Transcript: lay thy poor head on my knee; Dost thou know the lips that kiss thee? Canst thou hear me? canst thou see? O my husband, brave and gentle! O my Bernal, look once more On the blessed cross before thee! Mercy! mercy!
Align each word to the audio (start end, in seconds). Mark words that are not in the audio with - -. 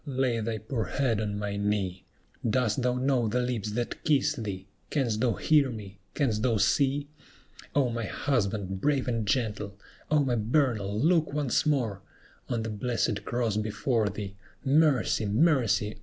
lay 0.07 0.39
thy 0.39 0.57
poor 0.57 0.85
head 0.85 1.21
on 1.21 1.37
my 1.37 1.55
knee; 1.55 2.03
Dost 2.49 2.81
thou 2.81 2.95
know 2.95 3.27
the 3.27 3.39
lips 3.39 3.73
that 3.73 4.03
kiss 4.03 4.33
thee? 4.33 4.65
Canst 4.89 5.21
thou 5.21 5.33
hear 5.33 5.69
me? 5.69 5.99
canst 6.15 6.41
thou 6.41 6.57
see? 6.57 7.07
O 7.75 7.87
my 7.91 8.05
husband, 8.05 8.81
brave 8.81 9.07
and 9.07 9.27
gentle! 9.27 9.77
O 10.09 10.23
my 10.25 10.33
Bernal, 10.35 10.99
look 10.99 11.31
once 11.31 11.67
more 11.67 12.01
On 12.49 12.63
the 12.63 12.69
blessed 12.71 13.23
cross 13.25 13.57
before 13.57 14.09
thee! 14.09 14.35
Mercy! 14.65 15.27
mercy! 15.27 15.99